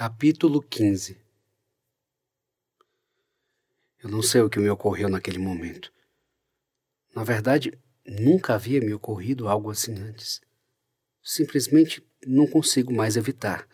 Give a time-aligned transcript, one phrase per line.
[0.00, 1.18] Capítulo 15
[4.00, 5.92] Eu não sei o que me ocorreu naquele momento.
[7.12, 7.76] Na verdade,
[8.06, 10.40] nunca havia me ocorrido algo assim antes.
[11.20, 13.66] Simplesmente não consigo mais evitar,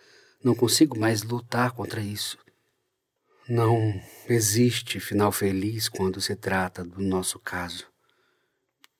[0.42, 2.38] não consigo mais lutar contra isso.
[3.46, 3.92] Não
[4.26, 7.86] existe final feliz quando se trata do nosso caso.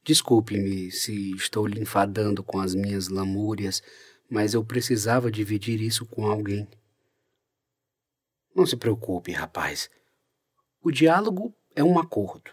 [0.04, 3.82] Desculpe-me se estou lhe enfadando com as minhas lamúrias,
[4.28, 6.68] mas eu precisava dividir isso com alguém.
[8.54, 9.90] Não se preocupe, rapaz.
[10.82, 12.50] O diálogo é um acordo.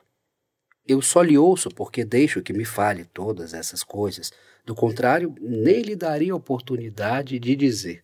[0.88, 4.32] Eu só lhe ouço porque deixo que me fale todas essas coisas.
[4.66, 8.04] Do contrário, nem lhe daria oportunidade de dizer.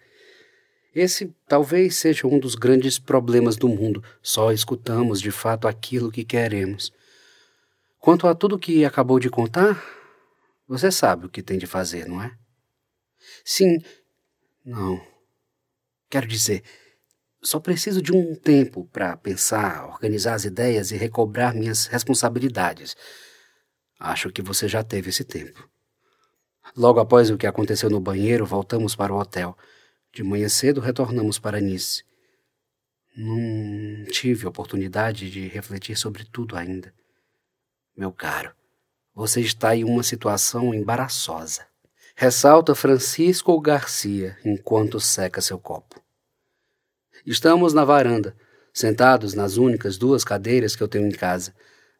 [0.94, 4.04] Esse talvez seja um dos grandes problemas do mundo.
[4.22, 6.94] Só escutamos de fato aquilo que queremos.
[8.00, 9.84] Quanto a tudo que acabou de contar,
[10.68, 12.36] você sabe o que tem de fazer, não é?
[13.44, 13.80] Sim.
[14.64, 15.02] Não.
[16.10, 16.64] Quero dizer,
[17.48, 22.94] só preciso de um tempo para pensar, organizar as ideias e recobrar minhas responsabilidades.
[23.98, 25.66] Acho que você já teve esse tempo.
[26.76, 29.58] Logo após o que aconteceu no banheiro, voltamos para o hotel.
[30.14, 32.04] De manhã cedo retornamos para Nice.
[33.16, 36.94] Não tive oportunidade de refletir sobre tudo ainda.
[37.96, 38.54] Meu caro,
[39.16, 41.66] você está em uma situação embaraçosa.
[42.14, 46.06] Ressalta Francisco Garcia enquanto seca seu copo.
[47.26, 48.36] Estamos na varanda,
[48.74, 51.54] sentados nas únicas duas cadeiras que eu tenho em casa.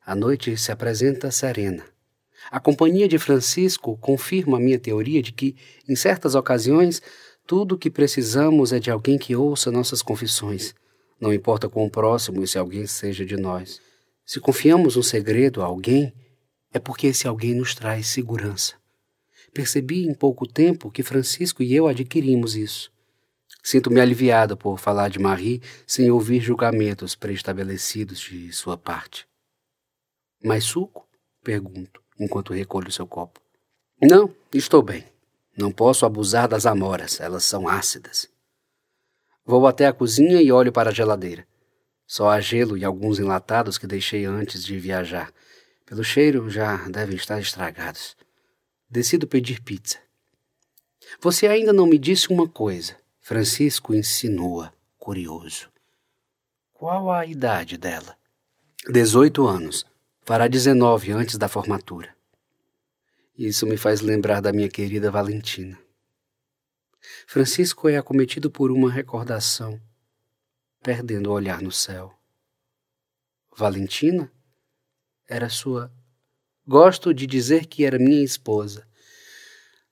[0.06, 1.84] A noite se apresenta serena.
[2.50, 5.56] A companhia de Francisco confirma a minha teoria de que,
[5.88, 7.02] em certas ocasiões,
[7.46, 10.74] tudo o que precisamos é de alguém que ouça nossas confissões.
[11.20, 13.82] Não importa quão próximo esse alguém seja de nós.
[14.26, 16.14] Se confiamos um segredo a alguém,
[16.74, 18.76] é porque esse alguém nos traz segurança.
[19.54, 22.92] Percebi em pouco tempo que Francisco e eu adquirimos isso.
[23.70, 29.28] Sinto-me aliviado por falar de Marie sem ouvir julgamentos pré-estabelecidos de sua parte.
[30.42, 31.06] Mais suco?
[31.44, 33.42] Pergunto, enquanto recolho seu copo.
[34.02, 35.04] Não, estou bem.
[35.58, 38.30] Não posso abusar das amoras, elas são ácidas.
[39.46, 41.46] Vou até a cozinha e olho para a geladeira.
[42.06, 45.30] Só há gelo e alguns enlatados que deixei antes de viajar.
[45.86, 48.16] Pelo cheiro, já devem estar estragados.
[48.90, 50.00] Decido pedir pizza.
[51.20, 52.96] Você ainda não me disse uma coisa.
[53.28, 55.70] Francisco insinua, curioso.
[56.72, 58.18] Qual a idade dela?
[58.90, 59.86] Dezoito anos.
[60.22, 62.16] Fará dezenove antes da formatura.
[63.38, 65.78] Isso me faz lembrar da minha querida Valentina.
[67.28, 69.78] Francisco é acometido por uma recordação,
[70.82, 72.18] perdendo o olhar no céu.
[73.54, 74.32] Valentina
[75.28, 75.92] era sua.
[76.66, 78.88] Gosto de dizer que era minha esposa.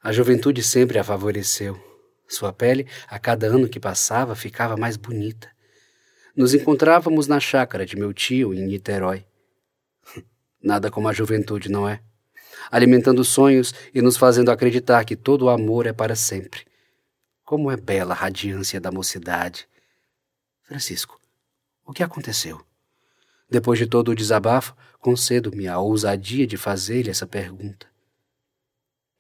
[0.02, 1.95] A juventude sempre a favoreceu.
[2.28, 5.50] Sua pele, a cada ano que passava, ficava mais bonita.
[6.36, 9.26] Nos encontrávamos na chácara de meu tio, em Niterói.
[10.62, 12.02] Nada como a juventude, não é?
[12.72, 16.66] Alimentando sonhos e nos fazendo acreditar que todo o amor é para sempre.
[17.44, 19.68] Como é bela a radiância da mocidade.
[20.64, 21.22] Francisco,
[21.86, 22.66] o que aconteceu?
[23.48, 27.88] Depois de todo o desabafo, concedo-me a ousadia de fazer-lhe essa pergunta.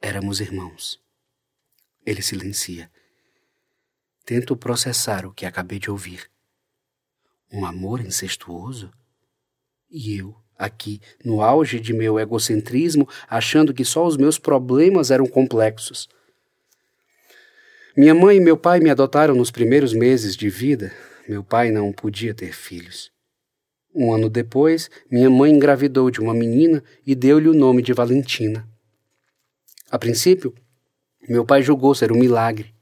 [0.01, 1.04] Éramos irmãos.
[2.05, 2.89] Ele silencia.
[4.25, 6.29] Tento processar o que acabei de ouvir.
[7.51, 8.91] Um amor incestuoso?
[9.89, 15.25] E eu, aqui, no auge de meu egocentrismo, achando que só os meus problemas eram
[15.25, 16.07] complexos.
[17.95, 20.91] Minha mãe e meu pai me adotaram nos primeiros meses de vida.
[21.27, 23.11] Meu pai não podia ter filhos.
[23.93, 28.67] Um ano depois, minha mãe engravidou de uma menina e deu-lhe o nome de Valentina.
[29.89, 30.53] A princípio,
[31.33, 32.73] meu pai julgou ser um milagre.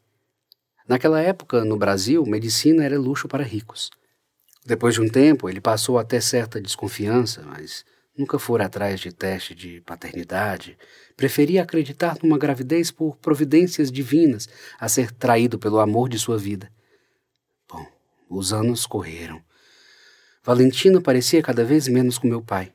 [0.88, 3.90] Naquela época, no Brasil, medicina era luxo para ricos.
[4.66, 7.86] Depois de um tempo, ele passou até certa desconfiança, mas
[8.18, 10.78] nunca fora atrás de teste de paternidade.
[11.16, 14.48] Preferia acreditar numa gravidez por providências divinas
[14.80, 16.72] a ser traído pelo amor de sua vida.
[17.70, 17.86] Bom,
[18.30, 19.42] os anos correram.
[20.44, 22.74] Valentina parecia cada vez menos com meu pai.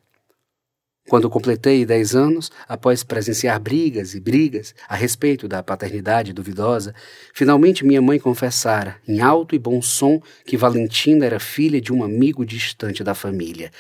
[1.08, 6.94] Quando completei dez anos, após presenciar brigas e brigas a respeito da paternidade duvidosa,
[7.32, 12.04] finalmente minha mãe confessara, em alto e bom som, que Valentina era filha de um
[12.04, 13.70] amigo distante da família.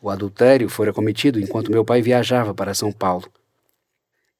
[0.00, 3.30] O adultério fora cometido enquanto meu pai viajava para São Paulo.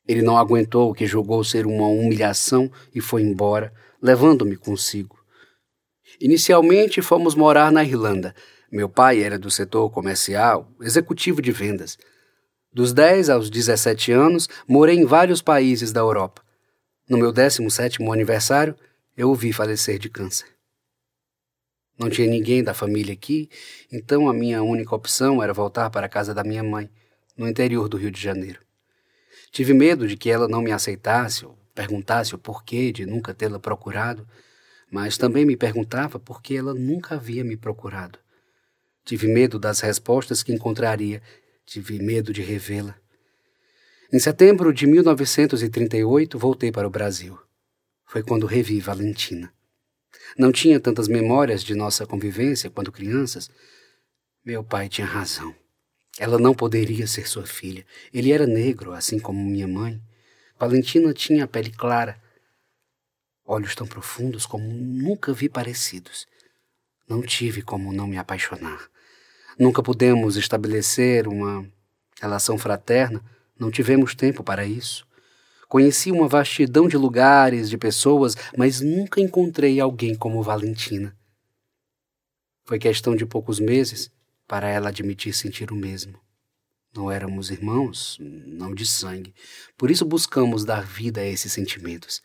[0.09, 5.19] Ele não aguentou o que julgou ser uma humilhação e foi embora, levando-me consigo.
[6.19, 8.35] Inicialmente fomos morar na Irlanda.
[8.73, 11.99] Meu pai era do setor comercial, executivo de vendas.
[12.75, 16.43] Dos 10 aos 17 anos, morei em vários países da Europa.
[17.09, 18.75] No meu 17º aniversário,
[19.17, 20.49] eu o vi falecer de câncer.
[21.97, 23.49] Não tinha ninguém da família aqui,
[23.93, 26.91] então a minha única opção era voltar para a casa da minha mãe,
[27.37, 28.59] no interior do Rio de Janeiro.
[29.53, 33.61] Tive medo de que ela não me aceitasse ou perguntasse o porquê de nunca tê-la
[33.61, 34.27] procurado,
[34.91, 38.19] mas também me perguntava por que ela nunca havia me procurado.
[39.05, 41.23] Tive medo das respostas que encontraria,
[41.65, 42.97] tive medo de revê-la.
[44.13, 47.39] Em setembro de 1938, voltei para o Brasil.
[48.07, 49.53] Foi quando revi Valentina.
[50.39, 53.51] Não tinha tantas memórias de nossa convivência quando crianças.
[54.45, 55.55] Meu pai tinha razão.
[56.19, 57.85] Ela não poderia ser sua filha.
[58.13, 60.01] Ele era negro, assim como minha mãe.
[60.59, 62.23] Valentina tinha a pele clara,
[63.45, 66.27] olhos tão profundos como nunca vi parecidos.
[67.09, 68.89] Não tive como não me apaixonar.
[69.59, 71.67] Nunca pudemos estabelecer uma
[72.21, 73.23] relação fraterna,
[73.59, 75.07] não tivemos tempo para isso.
[75.69, 81.17] Conheci uma vastidão de lugares, de pessoas, mas nunca encontrei alguém como Valentina.
[82.65, 84.11] Foi questão de poucos meses
[84.47, 86.19] para ela admitir sentir o mesmo.
[86.95, 89.35] Não éramos irmãos, não de sangue.
[89.77, 92.23] Por isso buscamos dar vida a esses sentimentos.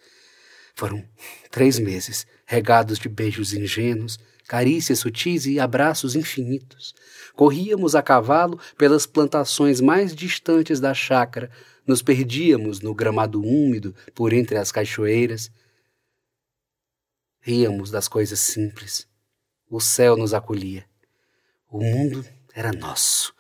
[0.76, 1.04] Foram
[1.50, 6.96] três meses, regados de beijos ingênuos, carícias sutis e abraços infinitos.
[7.36, 11.52] Corríamos a cavalo pelas plantações mais distantes da chácara,
[11.86, 15.52] nos perdíamos no gramado úmido por entre as cachoeiras.
[17.40, 19.08] Ríamos das coisas simples.
[19.70, 20.84] O céu nos acolhia.
[21.70, 23.36] O mundo era nosso.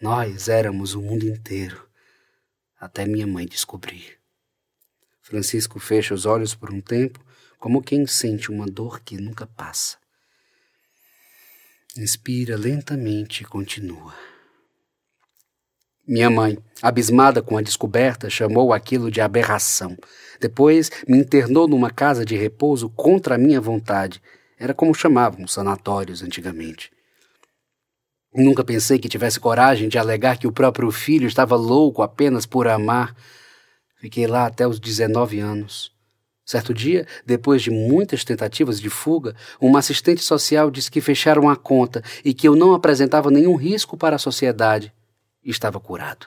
[0.00, 1.88] Nós éramos o mundo inteiro.
[2.80, 4.18] Até minha mãe descobrir.
[5.22, 7.24] Francisco fecha os olhos por um tempo,
[7.60, 9.98] como quem sente uma dor que nunca passa.
[11.98, 14.14] Inspira lentamente e continua.
[16.06, 19.96] Minha mãe, abismada com a descoberta, chamou aquilo de aberração.
[20.40, 24.22] Depois me internou numa casa de repouso contra a minha vontade.
[24.56, 26.92] Era como chamavam os sanatórios antigamente.
[28.32, 32.68] Nunca pensei que tivesse coragem de alegar que o próprio filho estava louco apenas por
[32.68, 33.12] amar.
[33.96, 35.97] Fiquei lá até os 19 anos.
[36.48, 41.54] Certo dia, depois de muitas tentativas de fuga, uma assistente social disse que fecharam a
[41.54, 44.90] conta e que eu não apresentava nenhum risco para a sociedade.
[45.44, 46.26] Estava curado.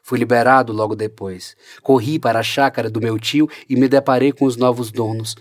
[0.00, 1.56] Fui liberado logo depois.
[1.82, 5.34] Corri para a chácara do meu tio e me deparei com os novos donos.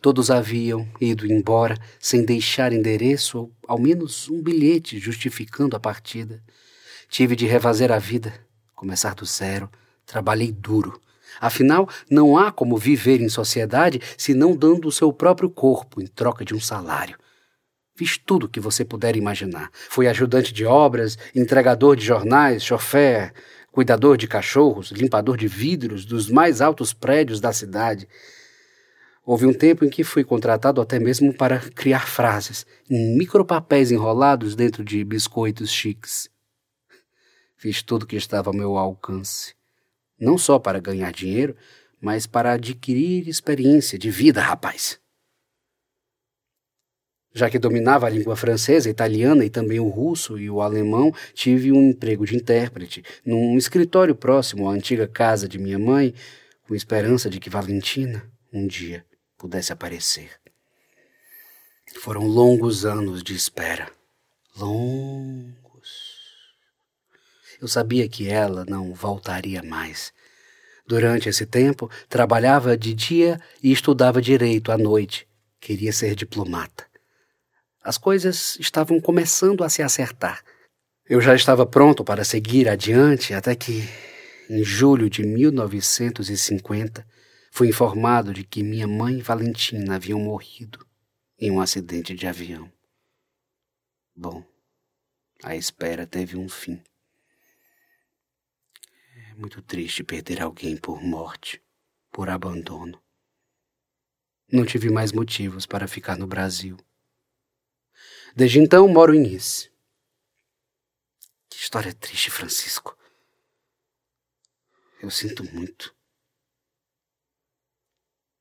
[0.00, 6.42] Todos haviam ido embora sem deixar endereço ou ao menos um bilhete justificando a partida.
[7.10, 8.32] Tive de refazer a vida,
[8.74, 9.70] começar do zero.
[10.06, 10.98] Trabalhei duro
[11.40, 16.06] Afinal, não há como viver em sociedade se não dando o seu próprio corpo em
[16.06, 17.18] troca de um salário.
[17.96, 19.70] Fiz tudo o que você puder imaginar.
[19.72, 23.32] Fui ajudante de obras, entregador de jornais, chofer,
[23.72, 28.08] cuidador de cachorros, limpador de vidros dos mais altos prédios da cidade.
[29.24, 34.54] Houve um tempo em que fui contratado até mesmo para criar frases em micropapéis enrolados
[34.54, 36.30] dentro de biscoitos chiques.
[37.56, 39.57] Fiz tudo o que estava ao meu alcance
[40.20, 41.56] não só para ganhar dinheiro,
[42.00, 45.00] mas para adquirir experiência de vida, rapaz.
[47.34, 51.70] Já que dominava a língua francesa, italiana e também o russo e o alemão, tive
[51.70, 56.14] um emprego de intérprete num escritório próximo à antiga casa de minha mãe,
[56.66, 59.04] com esperança de que Valentina um dia
[59.36, 60.30] pudesse aparecer.
[62.00, 63.90] Foram longos anos de espera.
[64.56, 65.54] Longos.
[67.60, 70.12] Eu sabia que ela não voltaria mais.
[70.88, 75.28] Durante esse tempo, trabalhava de dia e estudava direito à noite.
[75.60, 76.86] Queria ser diplomata.
[77.84, 80.42] As coisas estavam começando a se acertar.
[81.06, 83.86] Eu já estava pronto para seguir adiante até que,
[84.48, 87.06] em julho de 1950,
[87.52, 90.86] fui informado de que minha mãe e Valentina haviam morrido
[91.38, 92.72] em um acidente de avião.
[94.16, 94.42] Bom,
[95.44, 96.82] a espera teve um fim
[99.38, 101.62] muito triste perder alguém por morte,
[102.10, 103.00] por abandono.
[104.50, 106.76] Não tive mais motivos para ficar no Brasil.
[108.34, 109.70] Desde então moro em Nice.
[111.48, 112.98] Que história triste, Francisco.
[115.00, 115.94] Eu sinto muito.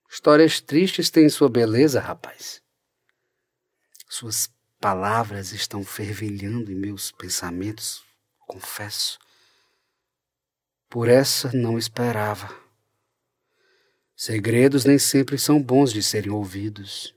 [0.10, 2.64] Histórias tristes têm sua beleza, rapaz.
[4.10, 4.50] Suas
[4.80, 8.04] palavras estão fervilhando em meus pensamentos,
[8.40, 9.20] confesso.
[10.90, 12.50] Por essa não esperava.
[14.16, 17.14] Segredos nem sempre são bons de serem ouvidos.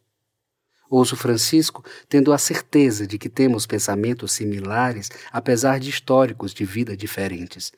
[0.90, 6.96] Ouço Francisco tendo a certeza de que temos pensamentos similares, apesar de históricos de vida
[6.96, 7.72] diferentes.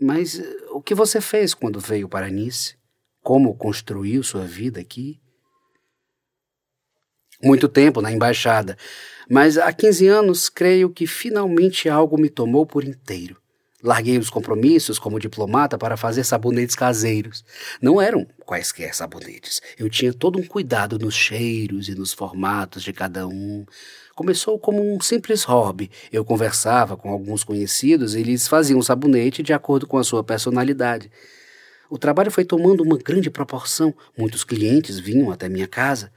[0.00, 2.76] Mas eh, o que você fez quando veio para Nice?
[3.22, 5.20] Como construiu sua vida aqui?
[7.42, 8.76] muito tempo na embaixada,
[9.30, 13.40] mas há 15 anos creio que finalmente algo me tomou por inteiro.
[13.88, 17.42] Larguei os compromissos como diplomata para fazer sabonetes caseiros.
[17.80, 19.62] Não eram quaisquer sabonetes.
[19.78, 23.64] Eu tinha todo um cuidado nos cheiros e nos formatos de cada um.
[24.14, 25.90] Começou como um simples hobby.
[26.12, 31.10] Eu conversava com alguns conhecidos e eles faziam sabonete de acordo com a sua personalidade.
[31.88, 33.94] O trabalho foi tomando uma grande proporção.
[34.18, 36.12] Muitos clientes vinham até minha casa.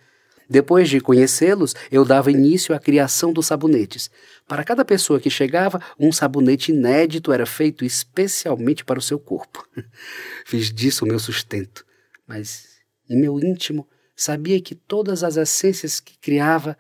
[0.51, 4.12] Depois de conhecê-los, eu dava início à criação dos sabonetes.
[4.46, 9.65] Para cada pessoa que chegava, um sabonete inédito era feito especialmente para o seu corpo.
[10.46, 11.86] Fiz disso o meu sustento,
[12.27, 12.67] mas
[13.10, 16.77] em meu íntimo sabia que todas as essências que criava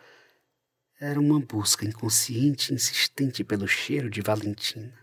[0.99, 4.99] eram uma busca inconsciente e insistente pelo cheiro de Valentina.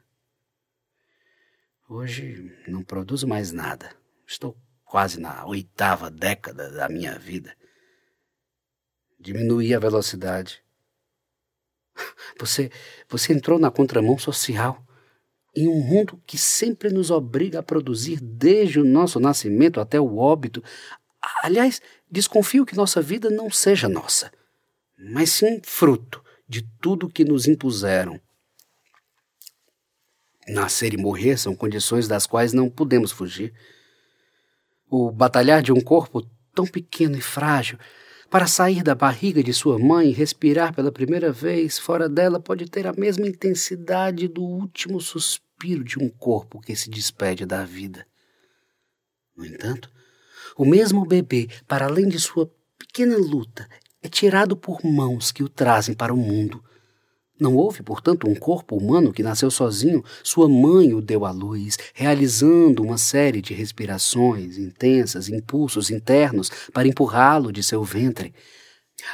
[1.89, 3.97] Hoje não produzo mais nada.
[4.27, 7.57] Estou quase na oitava década da minha vida
[9.19, 10.63] diminuir a velocidade.
[12.39, 12.71] Você,
[13.09, 14.85] você entrou na contramão social
[15.57, 20.19] em um mundo que sempre nos obriga a produzir desde o nosso nascimento até o
[20.19, 20.63] óbito.
[21.43, 24.31] Aliás, desconfio que nossa vida não seja nossa,
[24.97, 28.21] mas sim fruto de tudo que nos impuseram.
[30.47, 33.53] Nascer e morrer são condições das quais não podemos fugir.
[34.89, 37.79] O batalhar de um corpo tão pequeno e frágil
[38.31, 42.67] para sair da barriga de sua mãe e respirar pela primeira vez fora dela pode
[42.67, 48.07] ter a mesma intensidade do último suspiro de um corpo que se despede da vida.
[49.37, 49.91] No entanto,
[50.57, 53.69] o mesmo bebê, para além de sua pequena luta,
[54.03, 56.63] é tirado por mãos que o trazem para o mundo
[57.41, 61.77] não houve, portanto, um corpo humano que nasceu sozinho, sua mãe o deu à luz,
[61.95, 68.35] realizando uma série de respirações intensas, impulsos internos para empurrá-lo de seu ventre.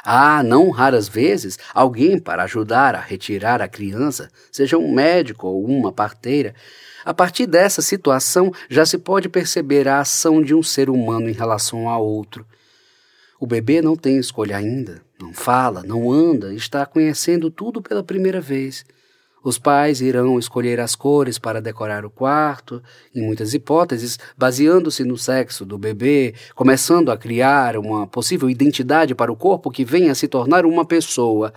[0.02, 5.64] Ah, não raras vezes, alguém para ajudar a retirar a criança, seja um médico ou
[5.64, 6.54] uma parteira.
[7.04, 11.35] A partir dessa situação já se pode perceber a ação de um ser humano em
[11.35, 12.47] relação a outro.
[13.41, 18.41] O bebê não tem escolha ainda, não fala, não anda, está conhecendo tudo pela primeira
[18.41, 18.85] vez.
[19.45, 22.83] Os pais irão escolher as cores para decorar o quarto,
[23.14, 29.31] em muitas hipóteses, baseando-se no sexo do bebê, começando a criar uma possível identidade para
[29.31, 31.53] o corpo que venha a se tornar uma pessoa.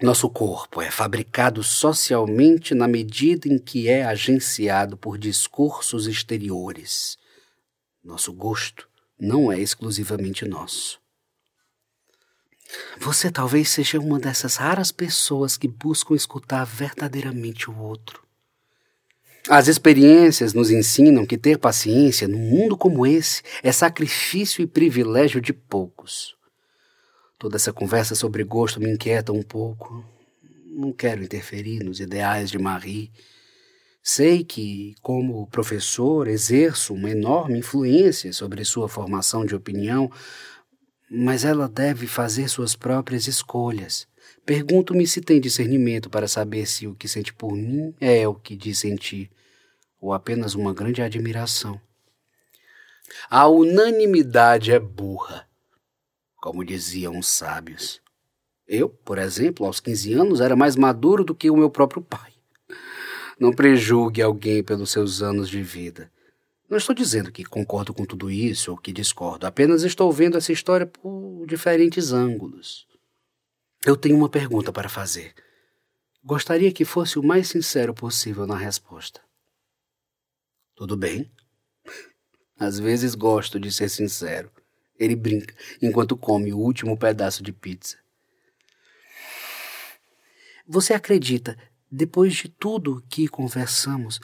[0.00, 7.18] Nosso corpo é fabricado socialmente na medida em que é agenciado por discursos exteriores.
[8.04, 8.86] Nosso gosto
[9.18, 11.00] não é exclusivamente nosso.
[12.98, 18.22] Você talvez seja uma dessas raras pessoas que buscam escutar verdadeiramente o outro.
[19.48, 25.40] As experiências nos ensinam que ter paciência num mundo como esse é sacrifício e privilégio
[25.40, 26.36] de poucos.
[27.38, 30.04] Toda essa conversa sobre gosto me inquieta um pouco.
[30.66, 33.10] Não quero interferir nos ideais de Marie
[34.10, 40.10] Sei que, como professor, exerço uma enorme influência sobre sua formação de opinião,
[41.10, 44.08] mas ela deve fazer suas próprias escolhas.
[44.46, 48.56] Pergunto-me se tem discernimento para saber se o que sente por mim é o que
[48.56, 49.30] diz sentir,
[50.00, 51.78] ou apenas uma grande admiração.
[53.28, 55.46] A unanimidade é burra,
[56.36, 58.00] como diziam os sábios.
[58.66, 62.37] Eu, por exemplo, aos 15 anos, era mais maduro do que o meu próprio pai.
[63.38, 66.10] Não prejulgue alguém pelos seus anos de vida.
[66.68, 70.52] Não estou dizendo que concordo com tudo isso ou que discordo, apenas estou vendo essa
[70.52, 72.86] história por diferentes ângulos.
[73.86, 75.34] Eu tenho uma pergunta para fazer.
[76.22, 79.20] Gostaria que fosse o mais sincero possível na resposta.
[80.74, 81.30] Tudo bem?
[82.58, 84.50] Às vezes gosto de ser sincero.
[84.98, 87.96] Ele brinca enquanto come o último pedaço de pizza.
[90.66, 91.56] Você acredita
[91.90, 94.20] depois de tudo que conversamos,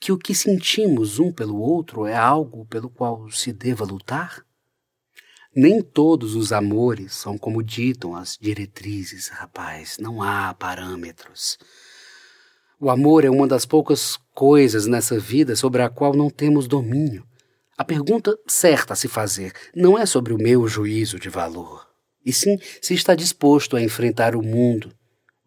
[0.00, 4.44] que o que sentimos um pelo outro é algo pelo qual se deva lutar?
[5.54, 11.58] Nem todos os amores são como ditam as diretrizes, rapaz, não há parâmetros.
[12.78, 17.26] O amor é uma das poucas coisas nessa vida sobre a qual não temos domínio.
[17.76, 21.86] A pergunta certa a se fazer não é sobre o meu juízo de valor,
[22.24, 24.94] e sim se está disposto a enfrentar o mundo,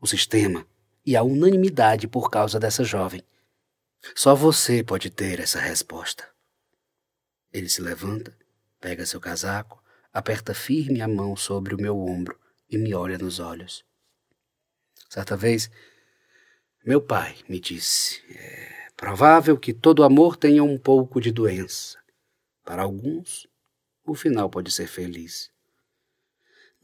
[0.02, 0.66] o sistema,
[1.06, 3.24] e a unanimidade por causa dessa jovem.
[4.16, 6.28] Só você pode ter essa resposta.
[7.52, 8.36] Ele se levanta,
[8.80, 9.82] pega seu casaco,
[10.12, 13.86] aperta firme a mão sobre o meu ombro e me olha nos olhos.
[15.10, 15.70] Certa vez,
[16.86, 21.98] meu pai me disse: é provável que todo amor tenha um pouco de doença.
[22.64, 23.48] Para alguns,
[24.06, 25.52] o final pode ser feliz.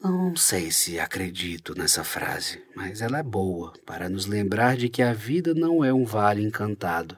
[0.02, 5.02] Não sei se acredito nessa frase, mas ela é boa para nos lembrar de que
[5.02, 7.18] a vida não é um vale encantado.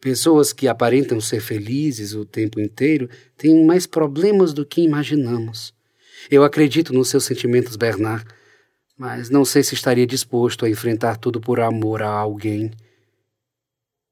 [0.00, 5.72] Pessoas que aparentam ser felizes o tempo inteiro têm mais problemas do que imaginamos.
[6.28, 8.26] Eu acredito nos seus sentimentos, Bernard,
[8.98, 12.72] mas não sei se estaria disposto a enfrentar tudo por amor a alguém.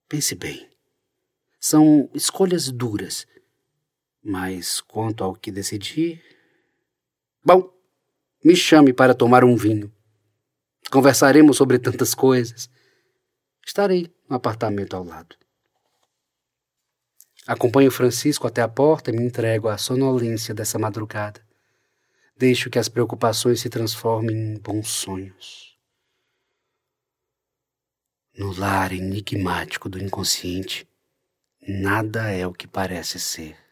[0.09, 0.69] Pense bem.
[1.59, 3.27] São escolhas duras,
[4.23, 6.23] mas quanto ao que decidi.
[7.49, 7.73] Bom,
[8.45, 9.91] me chame para tomar um vinho.
[10.91, 12.69] Conversaremos sobre tantas coisas.
[13.67, 15.35] Estarei no apartamento ao lado.
[17.47, 21.41] Acompanho Francisco até a porta e me entrego à sonolência dessa madrugada.
[22.37, 25.75] Deixo que as preocupações se transformem em bons sonhos.
[28.37, 30.87] No lar enigmático do inconsciente,
[31.67, 33.68] nada é o que parece ser.